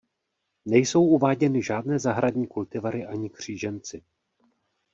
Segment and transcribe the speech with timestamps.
[0.65, 4.03] Nejsou uváděny žádné zahradní kultivary ani kříženci.